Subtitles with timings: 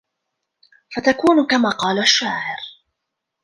[0.95, 2.57] فَتَكُونُ كَمَا قَالَ الشَّاعِرُ